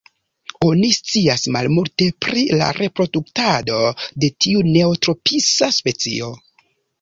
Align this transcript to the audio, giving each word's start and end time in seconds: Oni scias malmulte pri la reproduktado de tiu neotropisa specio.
Oni 0.67 0.87
scias 0.93 1.43
malmulte 1.55 2.07
pri 2.25 2.45
la 2.61 2.69
reproduktado 2.77 3.83
de 4.25 4.31
tiu 4.47 4.65
neotropisa 4.71 5.71
specio. 5.79 6.33